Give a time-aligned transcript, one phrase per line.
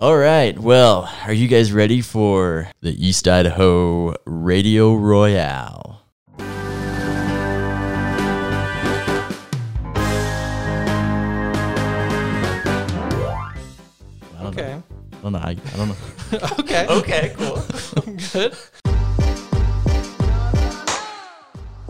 [0.00, 0.58] All right.
[0.58, 6.00] Well, are you guys ready for the East Idaho Radio Royale?
[6.38, 6.46] I
[14.38, 14.72] don't Okay.
[14.72, 14.82] I
[15.22, 15.38] don't know.
[15.38, 15.96] I, I don't know.
[16.60, 16.86] okay.
[16.88, 17.62] Okay, cool.
[18.32, 18.56] Good.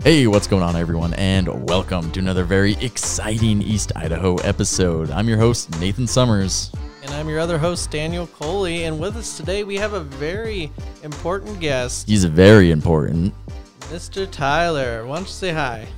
[0.03, 5.11] Hey, what's going on, everyone, and welcome to another very exciting East Idaho episode.
[5.11, 6.73] I'm your host, Nathan Summers.
[7.11, 8.85] And I'm your other host, Daniel Coley.
[8.85, 10.71] And with us today, we have a very
[11.03, 13.33] important guest, He's very important.
[13.89, 14.31] Mr.
[14.31, 15.05] Tyler.
[15.05, 15.89] Why don't you say hi?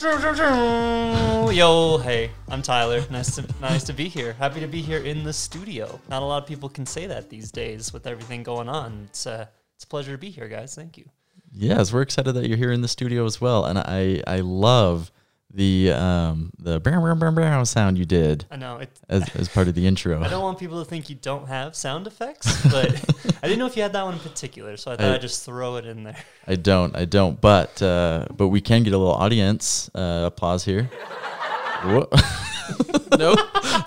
[0.00, 3.04] Yo, hey, I'm Tyler.
[3.10, 4.32] Nice to nice to be here.
[4.32, 6.00] Happy to be here in the studio.
[6.08, 9.08] Not a lot of people can say that these days with everything going on.
[9.10, 9.44] It's uh,
[9.74, 10.74] it's a pleasure to be here, guys.
[10.74, 11.04] Thank you.
[11.52, 15.12] Yes, we're excited that you're here in the studio as well, and I I love
[15.54, 18.88] the um the brow brow brow brow sound you did I know it.
[19.08, 20.22] as, as part of the intro.
[20.22, 22.88] I don't want people to think you don't have sound effects, but
[23.42, 25.20] I didn't know if you had that one in particular, so I thought I- would
[25.20, 26.16] just throw it in there.
[26.46, 30.64] I don't, I don't, but uh, but we can get a little audience uh, applause
[30.64, 30.90] here.
[33.18, 33.38] Nope.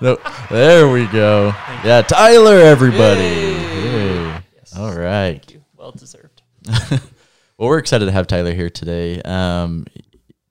[0.01, 0.17] no,
[0.51, 1.47] there we go.
[1.83, 3.21] Yeah, Tyler, everybody.
[3.21, 4.29] Yay.
[4.29, 4.41] Hey.
[4.77, 5.31] All right.
[5.41, 5.63] Thank you.
[5.77, 6.41] Well deserved.
[7.57, 9.21] Well, we're excited to have Tyler here today.
[9.21, 9.85] Um,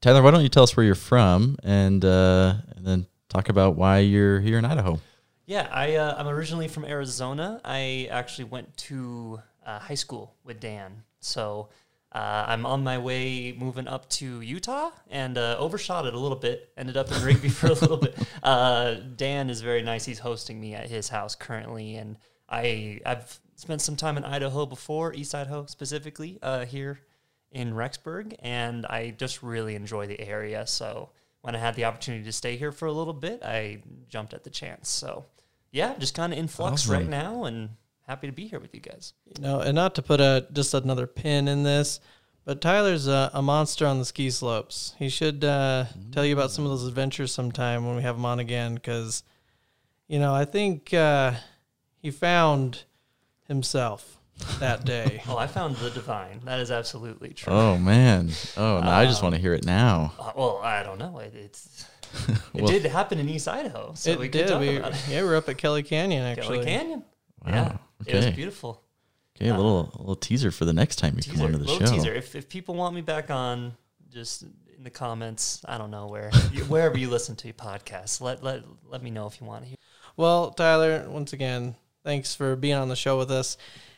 [0.05, 3.77] Tyler, why don't you tell us where you're from and uh, and then talk about
[3.77, 5.01] why you're here in Idaho?
[5.47, 7.59] Yeah, I uh, I'm originally from Arizona.
[7.65, 11.71] I actually went to uh, high school with Dan, so
[12.13, 16.37] uh, I'm on my way moving up to Utah and uh, overshot it a little
[16.37, 16.71] bit.
[16.77, 18.15] Ended up in Rigby for a little bit.
[18.43, 20.05] Uh, Dan is very nice.
[20.05, 24.67] He's hosting me at his house currently, and I I've spent some time in Idaho
[24.67, 27.01] before, East Idaho specifically, uh, here
[27.55, 30.67] in Rexburg, and I just really enjoy the area.
[30.67, 31.11] So
[31.41, 34.45] when I had the opportunity to stay here for a little bit, I jumped at
[34.45, 34.91] the chance.
[34.91, 35.25] So
[35.73, 37.11] yeah, just kind of in flux right Awesome.
[37.11, 37.71] now, and
[38.07, 39.15] happy to be here with you guys.
[39.25, 42.01] You know, and not to put a just another pin in this,
[42.45, 44.95] but Tyler's a, a monster on the ski slopes.
[44.99, 48.25] He should uh, tell you about some of those adventures sometime when we have him
[48.27, 49.23] on again, because,
[50.09, 51.33] you know, I think uh,
[51.99, 52.85] he found
[53.49, 54.19] himself
[54.61, 55.23] that day.
[55.29, 56.41] Oh, I found the divine.
[56.45, 57.53] That is absolutely true.
[57.53, 58.31] Oh man!
[58.57, 60.13] Oh, no, I just Um, want to hear it now.
[60.19, 61.19] Uh, well, I don't know.
[61.19, 61.87] It, it's
[62.55, 64.49] it did happen in East Idaho, so it we did.
[64.49, 65.05] talk We, about it.
[65.09, 66.59] yeah, we're up at Kelly Canyon actually.
[66.59, 67.05] Kelly Canyon.
[67.45, 67.51] Wow.
[67.53, 68.35] Yeah, it was Okay.
[68.37, 68.83] beautiful.
[69.37, 71.65] Okay, a little a little teaser for the next time you Teaser, come onto the
[71.65, 71.93] little show.
[71.93, 72.13] teaser.
[72.15, 73.75] If if people want me back on,
[74.13, 74.43] just
[74.77, 76.31] in the comments, I don't know where,
[76.69, 79.69] wherever you listen to your podcasts, let let let me know if you want to
[79.69, 79.77] hear.
[80.17, 81.75] Well, Tyler, once again,
[82.05, 83.57] thanks for being on the show with us.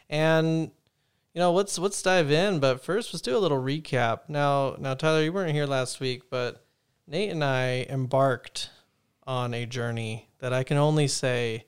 [0.09, 0.71] And
[1.35, 4.21] you know, let's let's dive in, but first let's do a little recap.
[4.29, 6.65] Now, now Tyler, you weren't here last week, but
[7.07, 8.71] Nate and I embarked
[9.27, 11.67] on a journey that I can only say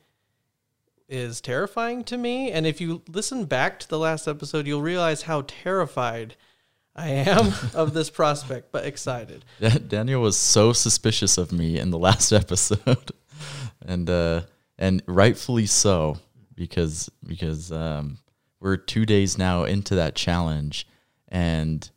[1.09, 2.51] is terrifying to me.
[2.51, 6.37] And if you listen back to the last episode, you'll realize how terrified
[6.95, 9.45] I am of this prospect, but excited.
[9.87, 13.13] Daniel was so suspicious of me in the last episode,
[13.83, 14.43] and uh,
[14.79, 16.19] and rightfully so
[16.55, 18.19] because because um,
[18.61, 20.87] we're two days now into that challenge,
[21.29, 21.89] and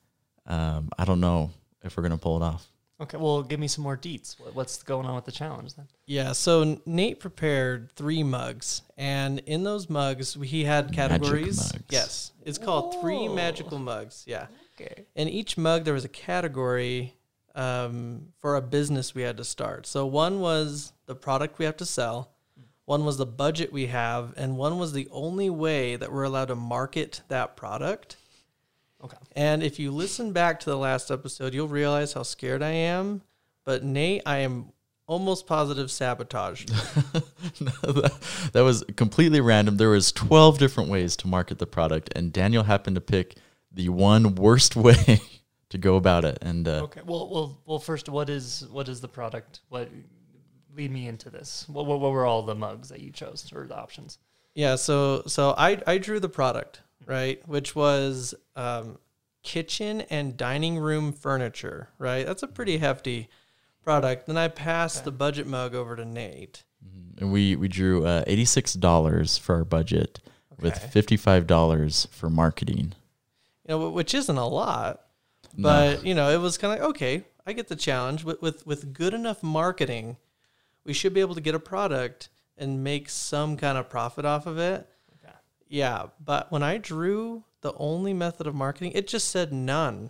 [0.45, 1.51] um, I don't know
[1.83, 2.67] if we're gonna pull it off.
[2.99, 4.35] Okay, well, give me some more deets.
[4.53, 5.87] What's going on with the challenge then?
[6.05, 11.57] Yeah, so Nate prepared three mugs, and in those mugs he had Magic categories.
[11.57, 11.83] mugs.
[11.89, 14.23] Yes, it's called three magical mugs.
[14.27, 14.47] Yeah,
[14.79, 15.05] Okay.
[15.15, 17.15] in each mug there was a category
[17.55, 19.87] um, for a business we had to start.
[19.87, 22.31] So one was the product we have to sell,
[22.91, 26.49] one was the budget we have, and one was the only way that we're allowed
[26.49, 28.17] to market that product.
[29.01, 29.15] Okay.
[29.33, 33.21] And if you listen back to the last episode, you'll realize how scared I am.
[33.63, 34.73] But Nate, I am
[35.07, 36.65] almost positive sabotage.
[37.59, 39.77] No, that, that was completely random.
[39.77, 43.37] There was twelve different ways to market the product, and Daniel happened to pick
[43.71, 45.21] the one worst way
[45.69, 46.39] to go about it.
[46.41, 47.01] And uh, Okay.
[47.05, 47.79] Well, well, well.
[47.79, 49.61] First, what is what is the product?
[49.69, 49.89] What
[50.75, 51.65] lead me into this?
[51.67, 54.17] What, what, what were all the mugs that you chose or the options?
[54.53, 58.97] Yeah, so so I I drew the product right, which was um,
[59.43, 61.89] kitchen and dining room furniture.
[61.97, 63.29] Right, that's a pretty hefty
[63.83, 64.27] product.
[64.27, 66.63] Then I passed the budget mug over to Nate.
[67.17, 70.19] and we we drew uh, eighty six dollars for our budget,
[70.59, 72.93] with fifty five dollars for marketing.
[73.67, 75.01] You know, which isn't a lot,
[75.55, 75.69] No.
[75.69, 77.23] but you know, it was kind of like okay.
[77.47, 80.17] I get the challenge with with with good enough marketing,
[80.85, 84.45] we should be able to get a product and make some kind of profit off
[84.45, 84.87] of it.
[85.23, 85.33] Okay.
[85.67, 90.09] Yeah, but when I drew the only method of marketing, it just said none,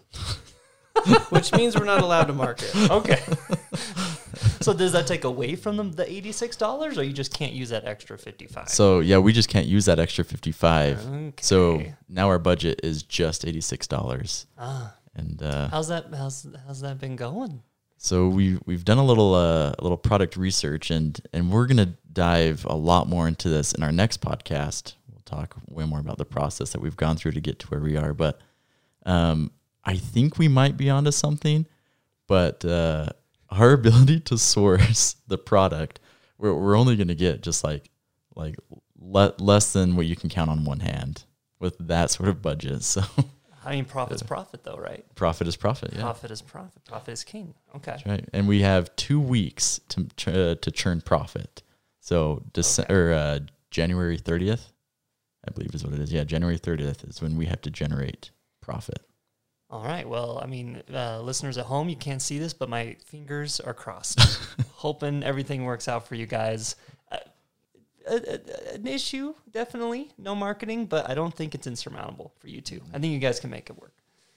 [1.29, 2.73] which means we're not allowed to market.
[2.89, 3.19] Okay.
[4.61, 7.53] so does that take away from them the eighty six dollars, or you just can't
[7.53, 8.69] use that extra fifty five?
[8.69, 11.01] So yeah, we just can't use that extra fifty five.
[11.41, 14.47] So now our budget is just eighty six dollars.
[14.57, 16.05] Ah, And uh, how's that?
[16.15, 17.61] How's how's that been going?
[18.03, 22.65] So we we've done a little uh, little product research and and we're gonna dive
[22.65, 24.95] a lot more into this in our next podcast.
[25.07, 27.79] We'll talk way more about the process that we've gone through to get to where
[27.79, 28.15] we are.
[28.15, 28.41] But
[29.05, 29.51] um,
[29.85, 31.67] I think we might be onto something.
[32.27, 33.09] But uh,
[33.51, 35.99] our ability to source the product,
[36.39, 37.91] we're we're only gonna get just like
[38.35, 38.55] like
[38.99, 41.25] le- less than what you can count on one hand
[41.59, 42.81] with that sort of budget.
[42.83, 43.03] So
[43.63, 45.05] I mean, profit's profit, though, right?
[45.15, 45.93] profit is profit.
[45.93, 46.01] Yeah.
[46.01, 46.83] Profit is profit.
[46.85, 47.53] Profit is king.
[47.75, 47.91] Okay.
[47.91, 48.27] That's right.
[48.33, 51.61] And we have two weeks to uh, to churn profit.
[51.99, 54.71] So Dece- or uh, January thirtieth,
[55.47, 56.11] I believe is what it is.
[56.11, 58.31] Yeah, January thirtieth is when we have to generate
[58.61, 59.01] profit.
[59.69, 60.07] All right.
[60.07, 63.73] Well, I mean, uh, listeners at home, you can't see this, but my fingers are
[63.73, 64.19] crossed,
[64.73, 66.75] hoping everything works out for you guys.
[68.09, 72.47] Uh, a, a- an issue, definitely, no marketing, but I don't think it's insurmountable for
[72.47, 72.81] you two.
[72.93, 73.93] I think you guys can make it work.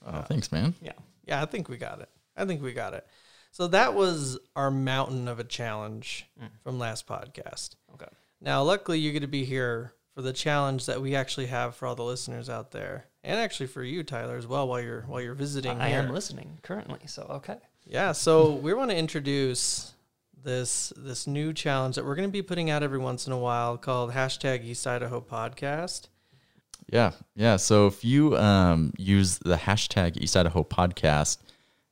[0.07, 0.75] Oh, thanks, man.
[0.83, 0.93] Yeah.
[1.27, 2.09] Yeah, I think we got it.
[2.37, 3.07] I think we got it.
[3.53, 6.27] So that was our mountain of a challenge
[6.63, 7.77] from last podcast.
[7.95, 8.11] Okay.
[8.41, 11.87] Now, luckily, you're going to be here for the challenge that we actually have for
[11.87, 14.69] all the listeners out there, and actually for you, Tyler, as well.
[14.69, 16.01] While you're while you're visiting, I here.
[16.01, 17.57] am listening currently, so okay.
[17.87, 19.94] Yeah, so we want to introduce
[20.45, 23.39] this this new challenge that we're going to be putting out every once in a
[23.39, 26.09] while called hashtag East Idaho Podcast.
[26.93, 27.57] Yeah, yeah.
[27.57, 31.39] So if you um, use the hashtag East Idaho Podcast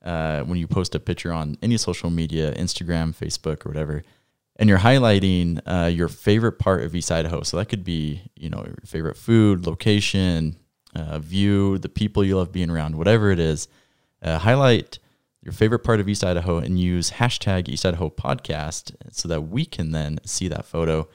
[0.05, 4.05] uh, when you post a picture on any social media, Instagram, Facebook, or whatever,
[4.57, 8.51] and you're highlighting uh, your favorite part of East Idaho, so that could be you
[8.51, 10.57] know your favorite food, location,
[10.95, 13.69] uh, view, the people you love being around, whatever it is,
[14.23, 14.99] uh, highlight
[15.43, 19.65] your favorite part of East Idaho and use hashtag East Idaho Podcast so that we
[19.65, 21.09] can then see that photo.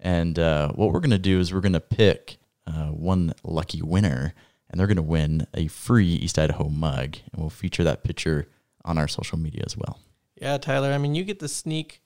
[0.00, 3.82] And uh, what we're going to do is we're going to pick uh, one lucky
[3.82, 4.34] winner,
[4.70, 7.18] and they're going to win a free East Idaho mug.
[7.32, 8.48] And we'll feature that picture
[8.84, 9.98] on our social media as well.
[10.40, 12.02] Yeah, Tyler, I mean, you get the sneak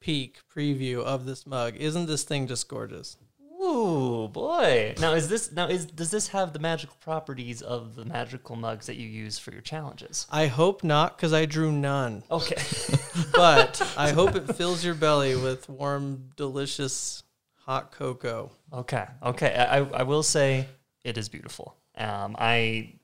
[0.00, 1.76] peek preview of this mug.
[1.76, 3.16] Isn't this thing just gorgeous?
[3.68, 4.94] Ooh boy!
[4.98, 8.86] Now is this now is does this have the magical properties of the magical mugs
[8.86, 10.26] that you use for your challenges?
[10.30, 12.22] I hope not, because I drew none.
[12.30, 12.56] Okay.
[13.32, 17.24] But I hope it fills your belly with warm, delicious
[17.54, 18.50] hot cocoa.
[18.72, 19.04] Okay.
[19.22, 19.54] Okay.
[19.54, 20.66] I, I will say
[21.04, 21.76] it is beautiful.
[21.96, 22.94] Um, I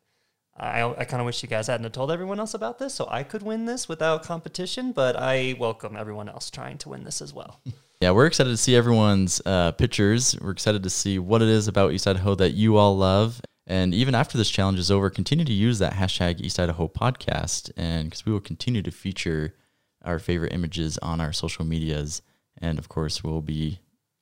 [0.56, 3.08] I, I kind of wish you guys hadn't have told everyone else about this, so
[3.10, 4.92] I could win this without competition.
[4.92, 7.60] But I welcome everyone else trying to win this as well.
[8.04, 10.36] Yeah, we're excited to see everyone's uh, pictures.
[10.38, 13.40] We're excited to see what it is about East Idaho that you all love.
[13.66, 17.70] And even after this challenge is over, continue to use that hashtag East Idaho podcast,
[17.78, 19.54] and because we will continue to feature
[20.02, 22.20] our favorite images on our social medias,
[22.58, 23.80] and of course, we'll be.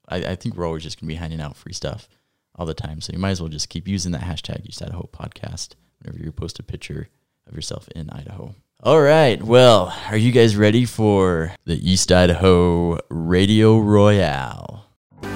[0.08, 2.08] I, I think we're always just gonna be handing out free stuff
[2.54, 5.10] all the time, so you might as well just keep using that hashtag East Idaho
[5.12, 7.08] podcast whenever you post a picture
[7.48, 8.54] of yourself in Idaho.
[8.84, 9.40] All right.
[9.40, 14.86] Well, are you guys ready for the East Idaho Radio Royale?
[15.22, 15.28] I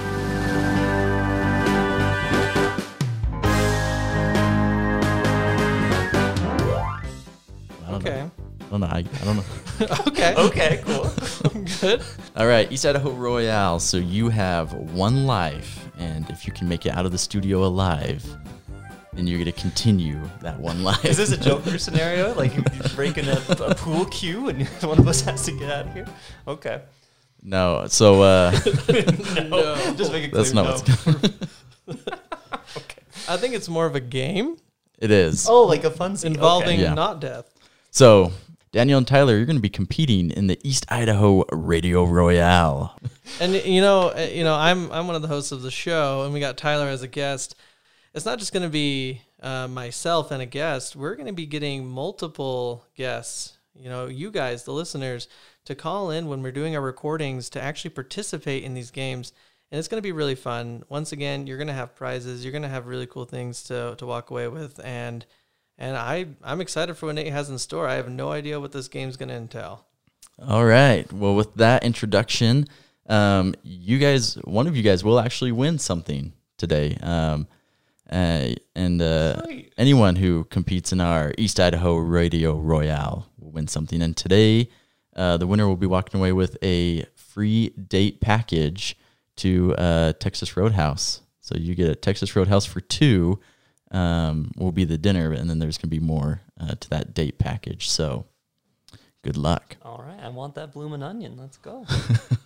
[7.88, 7.96] don't know.
[7.98, 8.28] Okay.
[8.60, 8.86] I don't know.
[8.88, 9.44] I, I don't know.
[10.08, 10.34] okay.
[10.34, 10.82] Okay.
[10.84, 11.08] Cool.
[11.80, 12.02] Good.
[12.34, 13.78] All right, East Idaho Royale.
[13.78, 17.64] So you have one life, and if you can make it out of the studio
[17.64, 18.26] alive,
[19.16, 21.04] then you're going to continue that one life.
[21.06, 22.34] Is this a Joker scenario?
[22.34, 25.70] Like you- you're breaking a, a pool cue, and one of us has to get
[25.70, 26.06] out of here?
[26.46, 26.82] Okay.
[27.42, 27.86] no.
[27.88, 28.50] So uh,
[29.48, 29.94] No.
[29.96, 30.42] Just make it clear.
[30.42, 31.32] that's not no.
[31.86, 32.08] what's.
[33.28, 34.56] I think it's more of a game
[34.98, 35.48] It is.
[35.48, 36.34] Oh, like a fun scene.
[36.34, 36.94] involving Yeah.
[36.94, 37.52] not death.
[37.90, 38.32] So
[38.72, 42.98] Daniel and Tyler, you're going to be competing in the East Idaho Radio Royale.
[43.40, 46.24] And you know, uh, you know, I'm I'm one of the hosts of the show,
[46.24, 47.54] and we got Tyler as a guest.
[48.16, 50.96] It's not just going to be uh, myself and a guest.
[50.96, 53.58] We're going to be getting multiple guests.
[53.74, 55.28] You know, you guys, the listeners,
[55.66, 59.34] to call in when we're doing our recordings to actually participate in these games,
[59.70, 60.82] and it's going to be really fun.
[60.88, 62.42] Once again, you're going to have prizes.
[62.42, 65.26] You're going to have really cool things to to walk away with, and
[65.76, 67.86] and I I'm excited for what Nate has in store.
[67.86, 69.84] I have no idea what this game's going to entail.
[70.42, 71.12] All right.
[71.12, 72.66] Well, with that introduction,
[73.10, 76.96] um, you guys, one of you guys will actually win something today.
[77.02, 77.46] Um,
[78.10, 79.42] uh, and uh,
[79.76, 84.02] anyone who competes in our East Idaho Radio Royale will win something.
[84.02, 84.68] And today,
[85.14, 88.96] uh, the winner will be walking away with a free date package
[89.36, 91.20] to uh, Texas Roadhouse.
[91.40, 93.40] So you get a Texas Roadhouse for two.
[93.92, 97.38] Um, will be the dinner, and then there's gonna be more uh, to that date
[97.38, 97.88] package.
[97.88, 98.26] So
[99.26, 99.76] Good luck.
[99.82, 101.36] All right, I want that bloomin' onion.
[101.36, 101.84] Let's go.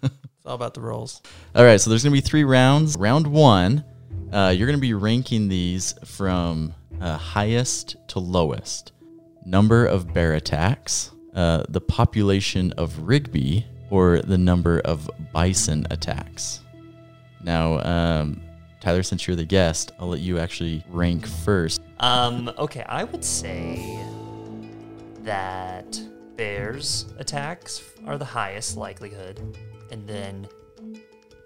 [0.02, 1.21] It's all about the rolls.
[1.55, 2.97] All right, so there's going to be three rounds.
[2.97, 3.85] Round one,
[4.32, 8.92] uh, you're going to be ranking these from uh, highest to lowest.
[9.44, 16.60] Number of bear attacks, uh, the population of Rigby, or the number of bison attacks.
[17.42, 18.40] Now, um,
[18.80, 21.80] Tyler, since you're the guest, I'll let you actually rank first.
[21.99, 23.99] Um, okay, I would say
[25.22, 26.00] that
[26.37, 29.58] bears attacks are the highest likelihood,
[29.90, 30.49] and then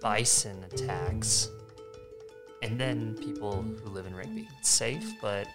[0.00, 1.48] bison attacks,
[2.64, 4.48] and then people who live in Rigby.
[4.58, 5.46] It's safe, but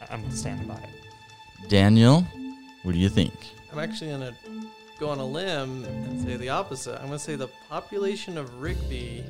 [0.00, 1.68] I- I'm standing by it.
[1.68, 2.26] Daniel,
[2.82, 3.32] what do you think?
[3.72, 4.32] I'm actually gonna
[5.00, 6.94] go on a limb and say the opposite.
[7.00, 9.24] I'm gonna say the population of Rigby,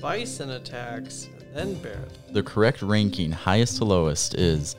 [0.00, 2.00] bison attacks, and then bear.
[2.32, 4.74] the correct ranking, highest to lowest, is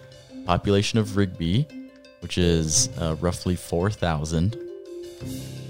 [0.45, 1.65] population of Rigby,
[2.19, 4.57] which is uh, roughly 4,000.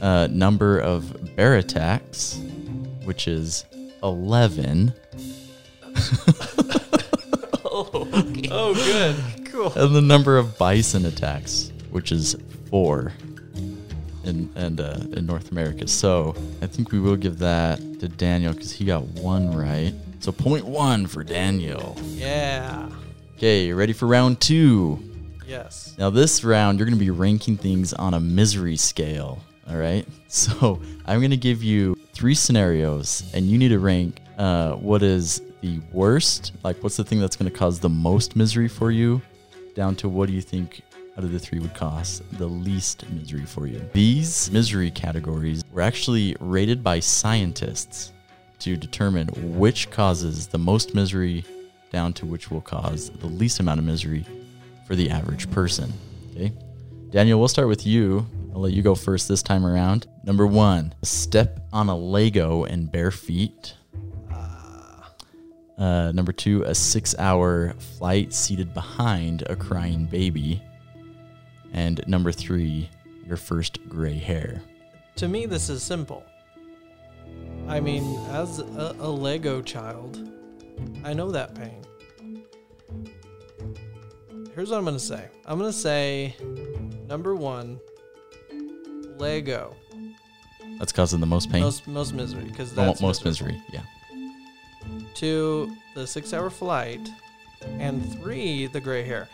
[0.02, 2.40] Uh, number of bear attacks,
[3.04, 3.66] which is
[4.04, 4.94] 11.
[7.66, 8.50] Oh, okay.
[8.51, 9.46] Oh, good.
[9.46, 9.72] cool.
[9.75, 12.36] And the number of bison attacks, which is
[12.70, 13.13] 4
[14.24, 15.88] in, and, uh, in North America.
[15.88, 19.94] So I think we will give that to Daniel because he got one right.
[20.20, 21.96] So point one for Daniel.
[22.08, 22.89] Yeah.
[23.38, 25.00] Okay, you ready for round two?
[25.46, 25.96] Yes.
[25.98, 29.42] Now, this round, you're going to be ranking things on a misery scale.
[29.70, 30.06] All right.
[30.30, 35.01] So, I'm going to give you three scenarios, and you need to rank uh, what
[35.01, 38.92] is the worst, like what's the thing that's going to cause the most misery for
[38.92, 39.22] you,
[39.76, 40.82] down to what do you think
[41.18, 43.82] out of the three would cause the least misery for you.
[43.94, 48.14] These misery categories were actually rated by scientists
[48.60, 51.44] to determine which causes the most misery
[51.92, 54.26] down to which will cause the least amount of misery
[54.86, 55.92] for the average person.
[56.32, 56.54] Okay.
[57.10, 58.28] Daniel, we'll start with you.
[58.54, 60.08] I'll let you go first this time around.
[60.24, 63.76] Number one, step on a Lego in bare feet.
[65.77, 70.62] Uh, number two, a six hour flight seated behind a crying baby.
[71.74, 72.89] And number three,
[73.25, 74.62] your first gray hair.
[75.17, 76.24] To me, this is simple.
[77.67, 80.31] I mean, as a, a Lego child,
[81.03, 81.84] I know that pain.
[84.55, 85.27] Here's what I'm gonna say.
[85.46, 86.36] I'm gonna say,
[87.07, 87.79] number one,
[89.17, 89.75] Lego.
[90.79, 91.62] That's causing the most pain.
[91.62, 93.62] Most most misery because Mo- most misery.
[93.72, 93.81] Yeah.
[95.18, 97.10] Two, the six-hour flight,
[97.80, 99.28] and three, the gray hair.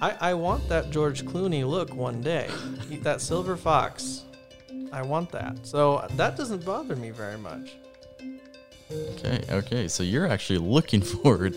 [0.00, 2.48] I, I want that George Clooney look one day.
[2.90, 4.24] Eat that silver fox.
[4.92, 5.64] I want that.
[5.66, 7.76] So that doesn't bother me very much.
[8.90, 9.88] Okay, okay.
[9.88, 11.56] So you're actually looking forward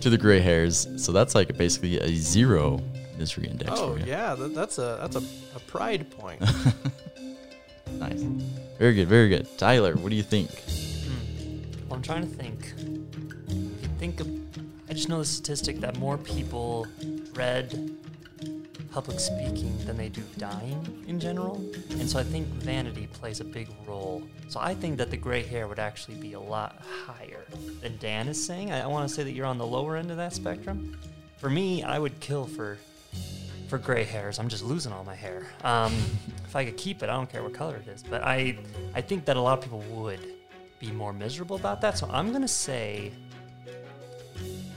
[0.00, 0.88] to the gray hairs.
[0.96, 2.80] So that's like basically a zero
[3.18, 4.06] misery index Oh for you.
[4.06, 5.22] yeah, that, that's a that's a,
[5.56, 6.42] a pride point.
[7.98, 8.20] Nice.
[8.78, 9.46] Very good, very good.
[9.56, 10.50] Tyler, what do you think?
[10.50, 11.88] Hmm.
[11.88, 12.74] Well, I'm trying to think.
[14.96, 16.86] Just know the statistic that more people
[17.34, 17.94] dread
[18.90, 21.56] public speaking than they do dying in general,
[21.90, 24.22] and so I think vanity plays a big role.
[24.48, 27.44] So I think that the gray hair would actually be a lot higher
[27.82, 28.72] than Dan is saying.
[28.72, 30.96] I, I want to say that you're on the lower end of that spectrum.
[31.36, 32.78] For me, I would kill for
[33.68, 34.38] for gray hairs.
[34.38, 35.46] I'm just losing all my hair.
[35.62, 35.92] Um,
[36.46, 38.02] if I could keep it, I don't care what color it is.
[38.02, 38.56] But I,
[38.94, 40.20] I think that a lot of people would
[40.78, 41.98] be more miserable about that.
[41.98, 43.12] So I'm gonna say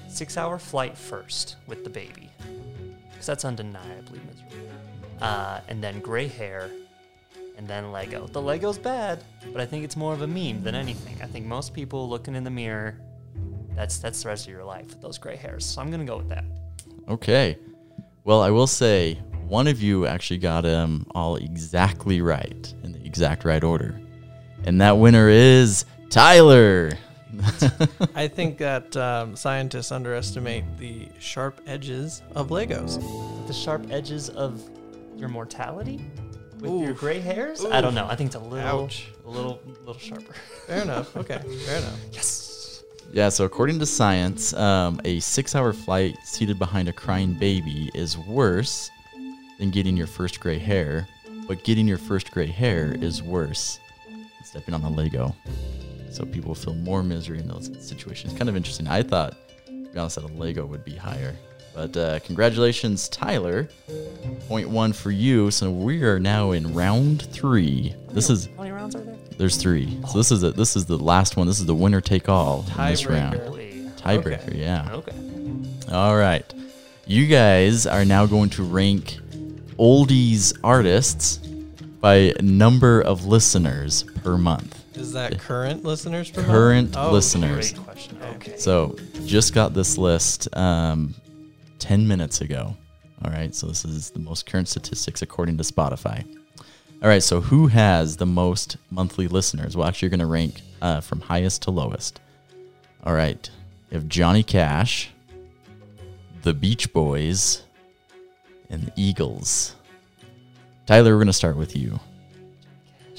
[0.10, 2.30] six-hour flight first with the baby,
[3.10, 4.68] because that's undeniably miserable.
[5.22, 6.70] Uh, and then gray hair,
[7.58, 8.28] and then Lego.
[8.28, 11.22] The Lego's bad, but I think it's more of a meme than anything.
[11.22, 12.98] I think most people looking in the mirror,
[13.75, 15.66] that's that's the rest of your life with those gray hairs.
[15.66, 16.46] So I'm gonna go with that.
[17.10, 17.58] Okay.
[18.24, 19.16] Well, I will say
[19.48, 24.00] one of you actually got them all exactly right in the exact right order.
[24.63, 26.92] And that winner is Tyler.
[28.15, 32.98] I think that um, scientists underestimate the sharp edges of Legos.
[33.48, 34.62] the sharp edges of
[35.15, 36.00] your mortality
[36.59, 37.63] with your gray hairs.
[37.65, 38.07] I don't know.
[38.07, 39.07] I think it's a little, Ouch.
[39.25, 40.33] a little, little sharper.
[40.67, 41.15] Fair enough.
[41.15, 42.00] Okay, fair enough.
[42.13, 42.83] Yes.
[43.12, 47.89] Yeah, so according to science, um, a six hour flight seated behind a crying baby
[47.95, 48.91] is worse
[49.57, 51.07] than getting your first gray hair,
[51.48, 55.36] but getting your first gray hair is worse than stepping on a Lego.
[56.12, 58.34] So people feel more misery in those situations.
[58.34, 58.88] Kind of interesting.
[58.88, 59.36] I thought,
[59.68, 61.36] to be honest, that a Lego would be higher.
[61.75, 63.70] But uh, congratulations, Tyler.
[64.48, 65.51] Point one for you.
[65.51, 67.94] So we are now in round three.
[68.10, 69.16] This is How many rounds are there?
[69.38, 70.00] there's three.
[70.12, 71.46] So this is a, this is the last one.
[71.48, 73.36] This is the winner take all in this round.
[73.36, 73.92] Tiebreaker.
[74.00, 74.58] Tiebreaker, Okay.
[74.60, 74.89] yeah.
[74.94, 75.16] Okay.
[75.92, 76.44] All right.
[77.06, 79.18] You guys are now going to rank
[79.78, 81.38] oldies artists
[82.01, 84.78] by number of listeners per month.
[85.00, 86.44] Is that current listeners per?
[86.44, 87.72] Current Oh, listeners.
[87.74, 88.18] Great question.
[88.36, 88.58] Okay.
[88.58, 91.15] So just got this list um,
[91.79, 92.75] 10 minutes ago.
[93.24, 96.24] All right, so this is the most current statistics according to Spotify.
[97.01, 99.75] All right, so who has the most monthly listeners?
[99.75, 102.20] Well, actually, you're going to rank uh, from highest to lowest.
[103.03, 103.50] All right,
[103.89, 105.10] you have Johnny Cash,
[106.44, 107.63] the Beach Boys,
[108.70, 109.75] and the Eagles.
[110.86, 112.00] Tyler, we're going to start with you.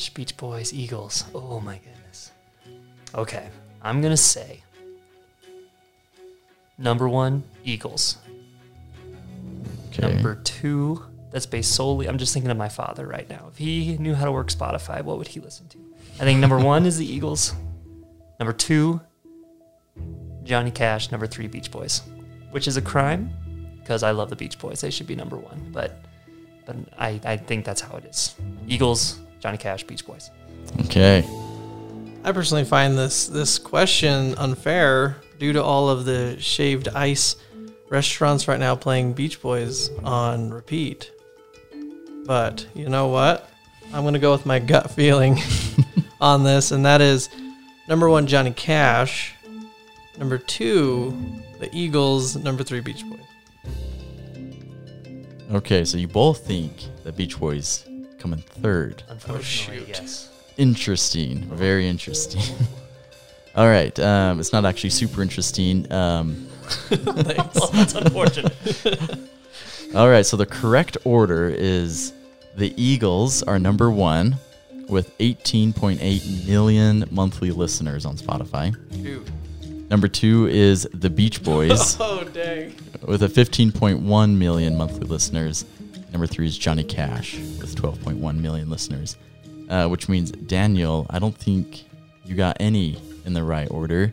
[0.09, 1.25] Beach Boys, Eagles.
[1.35, 2.33] Oh my goodness.
[3.14, 3.49] Okay,
[3.83, 4.62] I'm gonna say
[6.78, 8.16] number one, Eagles.
[9.92, 10.14] Okay.
[10.14, 12.09] Number two, that's based solely.
[12.09, 13.49] I'm just thinking of my father right now.
[13.50, 15.78] If he knew how to work Spotify, what would he listen to?
[16.19, 17.54] I think number one is the Eagles.
[18.38, 19.00] Number two,
[20.45, 21.11] Johnny Cash.
[21.11, 22.02] Number three, Beach Boys,
[22.50, 23.30] which is a crime
[23.80, 24.80] because I love the Beach Boys.
[24.80, 25.99] They should be number one, but
[26.64, 28.37] but I, I think that's how it is.
[28.69, 30.30] Eagles, Johnny Cash, Beach Boys.
[30.80, 31.26] Okay.
[32.23, 37.37] I personally find this this question unfair due to all of the shaved ice
[37.88, 41.11] restaurants right now playing Beach Boys on repeat.
[42.26, 43.50] But you know what?
[43.92, 45.38] I'm gonna go with my gut feeling
[46.20, 47.30] on this, and that is
[47.88, 49.35] number one Johnny Cash,
[50.18, 51.16] number two
[51.59, 53.20] the Eagles, number three Beach Boys.
[55.52, 57.85] Okay, so you both think the Beach Boys
[58.20, 59.02] come in third.
[59.08, 59.88] Unfortunately, shoot.
[59.88, 60.28] yes.
[60.56, 61.38] Interesting.
[61.54, 62.42] Very interesting.
[63.56, 63.98] All right.
[63.98, 65.90] Um, it's not actually super interesting.
[65.92, 66.46] Um,
[67.04, 68.54] well, that's unfortunate.
[69.94, 70.24] all right.
[70.24, 72.12] So the correct order is
[72.56, 74.36] the Eagles are number one
[74.88, 78.72] with 18.8 million monthly listeners on Spotify.
[79.02, 79.26] Shoot.
[79.90, 82.72] Number two is the Beach Boys Oh dang.
[83.02, 85.64] with a 15.1 million monthly listeners.
[86.12, 89.16] Number three is Johnny Cash with 12.1 million listeners,
[89.68, 91.84] uh, which means Daniel, I don't think
[92.24, 94.12] you got any in the right order,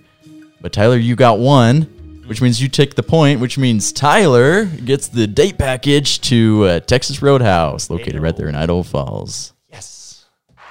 [0.62, 1.84] but Tyler, you got one,
[2.28, 6.80] which means you take the point, which means Tyler gets the date package to uh,
[6.82, 9.54] Texas Roadhouse, located right there in Idaho Falls.
[9.70, 10.26] Yes.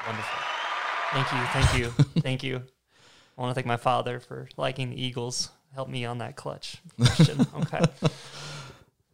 [0.07, 0.39] Wonderful.
[1.13, 1.39] Thank you.
[1.49, 2.05] Thank you.
[2.23, 2.63] thank you.
[3.37, 5.51] I want to thank my father for liking the Eagles.
[5.75, 7.47] Help me on that clutch question.
[7.57, 7.81] Okay.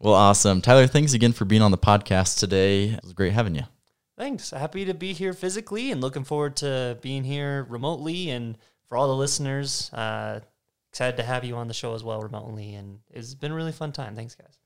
[0.02, 0.60] Well, awesome.
[0.60, 2.86] Tyler, thanks again for being on the podcast today.
[2.86, 3.62] It was great having you.
[4.18, 4.50] Thanks.
[4.50, 8.30] Happy to be here physically and looking forward to being here remotely.
[8.30, 10.40] And for all the listeners, uh,
[10.90, 12.74] excited to have you on the show as well remotely.
[12.74, 14.16] And it's been a really fun time.
[14.16, 14.58] Thanks, guys.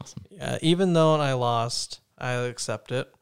[0.00, 0.24] Awesome.
[0.28, 3.12] Yeah, even though I lost, I accept it.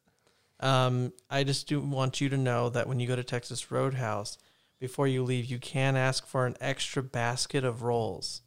[0.60, 4.38] Um, I just do want you to know that when you go to Texas Roadhouse,
[4.80, 8.40] before you leave, you can ask for an extra basket of rolls,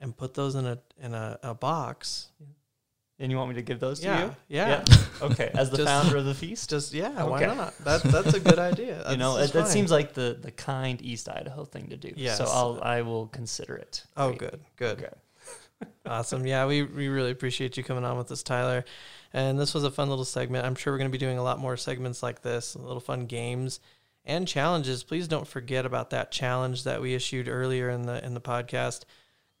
[0.00, 2.28] and put those in a in a, a box.
[3.18, 4.36] And you want me to give those to Yeah, you?
[4.48, 4.84] yeah.
[5.22, 5.50] Okay.
[5.52, 6.70] As the Just- founder of the feast.
[6.70, 7.76] Just yeah, why not?
[7.84, 9.04] That that's a good idea.
[9.10, 12.12] you know, it, that seems like the, the kind East Idaho thing to do.
[12.16, 12.38] Yes.
[12.38, 14.04] So I'll I will consider it.
[14.16, 14.98] Oh, good, good.
[14.98, 15.12] Okay.
[16.06, 16.46] Awesome.
[16.46, 18.84] Yeah, we, we really appreciate you coming on with us, Tyler.
[19.32, 20.66] And this was a fun little segment.
[20.66, 23.24] I'm sure we're going to be doing a lot more segments like this, little fun
[23.26, 23.80] games
[24.24, 25.02] and challenges.
[25.04, 29.04] Please don't forget about that challenge that we issued earlier in the in the podcast.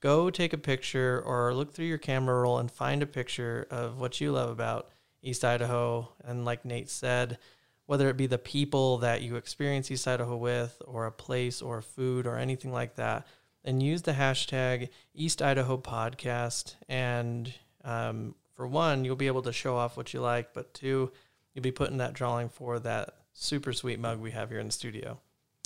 [0.00, 3.98] Go take a picture or look through your camera roll and find a picture of
[3.98, 4.88] what you love about
[5.22, 6.08] East Idaho.
[6.24, 7.38] And like Nate said,
[7.86, 11.82] whether it be the people that you experience East Idaho with, or a place, or
[11.82, 13.26] food, or anything like that,
[13.64, 16.76] and use the hashtag East Idaho Podcast.
[16.88, 17.52] And
[17.84, 21.10] um, for one, you'll be able to show off what you like, but two,
[21.52, 24.72] you'll be putting that drawing for that super sweet mug we have here in the
[24.72, 25.18] studio.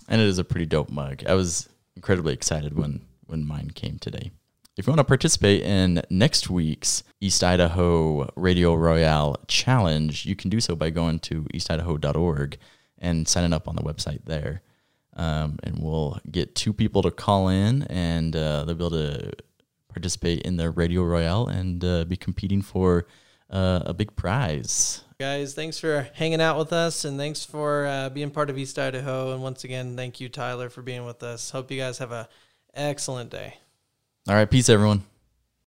[0.08, 1.24] and it is a pretty dope mug.
[1.26, 4.30] I was incredibly excited when when mine came today.
[4.76, 10.50] If you want to participate in next week's East Idaho Radio Royale Challenge, you can
[10.50, 12.58] do so by going to eastidaho.org
[12.98, 14.62] and signing up on the website there.
[15.16, 19.32] Um, and we'll get two people to call in, and uh, they'll be able to
[19.88, 23.06] participate in the Radio Royale and uh, be competing for
[23.50, 25.04] uh, a big prize.
[25.20, 28.76] Guys, thanks for hanging out with us and thanks for uh, being part of East
[28.76, 29.32] Idaho.
[29.32, 31.50] And once again, thank you, Tyler, for being with us.
[31.50, 32.28] Hope you guys have a
[32.74, 33.58] excellent day.
[34.28, 35.04] All right, peace, everyone.